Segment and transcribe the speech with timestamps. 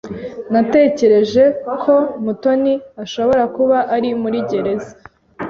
[0.53, 1.43] Natekereje
[1.83, 4.91] ko Mutoni ashobora kuba ari muri gereza.